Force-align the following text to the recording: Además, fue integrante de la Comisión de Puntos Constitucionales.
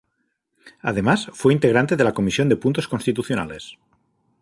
Además, 0.81 1.29
fue 1.31 1.53
integrante 1.53 1.95
de 1.95 2.03
la 2.03 2.15
Comisión 2.15 2.49
de 2.49 2.55
Puntos 2.57 2.87
Constitucionales. 2.87 3.77